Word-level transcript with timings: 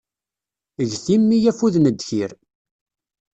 Get 0.89 1.05
i 1.15 1.17
mmi 1.21 1.37
afud 1.51 1.75
n 1.79 1.85
ddkir. 1.89 2.31